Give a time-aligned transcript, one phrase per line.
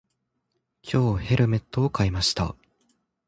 [0.81, 2.55] 今日、ヘルメットを買いました。